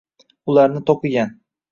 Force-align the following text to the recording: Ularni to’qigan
Ularni 0.53 0.81
to’qigan 0.87 1.35